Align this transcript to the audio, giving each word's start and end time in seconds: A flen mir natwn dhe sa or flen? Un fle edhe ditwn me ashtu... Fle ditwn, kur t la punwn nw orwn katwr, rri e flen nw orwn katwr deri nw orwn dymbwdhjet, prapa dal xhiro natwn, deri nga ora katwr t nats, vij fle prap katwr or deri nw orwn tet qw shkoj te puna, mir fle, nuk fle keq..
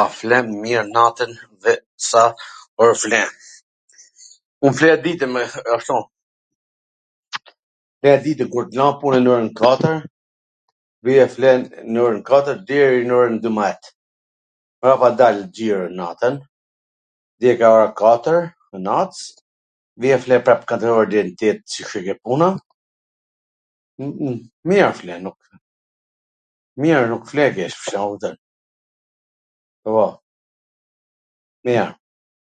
A 0.00 0.02
flen 0.18 0.46
mir 0.64 0.82
natwn 0.94 1.32
dhe 1.62 1.72
sa 2.08 2.22
or 2.82 2.90
flen? 3.02 3.28
Un 4.66 4.72
fle 4.78 4.88
edhe 4.94 5.02
ditwn 5.06 5.30
me 5.36 5.42
ashtu... 5.76 5.96
Fle 8.00 8.12
ditwn, 8.26 8.50
kur 8.52 8.66
t 8.68 8.72
la 8.80 8.86
punwn 9.00 9.20
nw 9.24 9.32
orwn 9.36 9.52
katwr, 9.60 9.96
rri 11.04 11.14
e 11.24 11.26
flen 11.36 11.60
nw 11.92 11.98
orwn 12.06 12.22
katwr 12.30 12.56
deri 12.70 13.00
nw 13.08 13.14
orwn 13.20 13.36
dymbwdhjet, 13.46 13.82
prapa 14.82 15.08
dal 15.20 15.38
xhiro 15.58 15.86
natwn, 16.00 16.34
deri 17.42 17.56
nga 17.60 17.68
ora 17.78 17.88
katwr 18.02 18.38
t 18.70 18.72
nats, 18.86 19.20
vij 20.02 20.18
fle 20.24 20.36
prap 20.46 20.62
katwr 20.72 20.92
or 21.00 21.06
deri 21.14 21.28
nw 21.30 21.34
orwn 21.34 21.38
tet 21.42 21.60
qw 21.74 21.82
shkoj 21.88 22.06
te 22.10 22.14
puna, 22.24 22.48
mir 24.70 24.88
fle, 25.00 25.14
nuk 26.86 27.24
fle 27.32 27.44
keq.. 27.56 28.36